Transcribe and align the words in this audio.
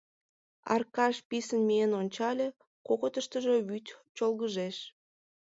Аркаш 0.73 1.15
писын 1.29 1.61
миен 1.67 1.91
ончале— 2.01 2.47
кокытыштыжо 2.87 3.53
вӱд 3.67 3.85
чолгыжеш. 4.15 4.77